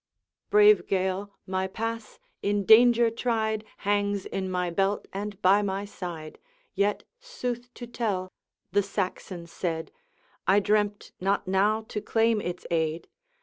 'Brave 0.49 0.87
Gael, 0.87 1.31
my 1.45 1.67
pass, 1.67 2.19
in 2.41 2.65
danger 2.65 3.11
tried 3.11 3.63
Hangs 3.85 4.25
in 4.25 4.49
my 4.49 4.71
belt 4.71 5.07
and 5.13 5.39
by 5.43 5.61
my 5.61 5.85
side 5.85 6.39
Yet, 6.73 7.03
sooth 7.19 7.71
to 7.75 7.85
tell,' 7.85 8.31
the 8.71 8.81
Saxon 8.81 9.45
said, 9.45 9.91
'I 10.47 10.59
dreamt 10.61 11.11
not 11.21 11.47
now 11.47 11.83
to 11.89 12.01
claim 12.01 12.41
its 12.41 12.65
aid. 12.71 13.09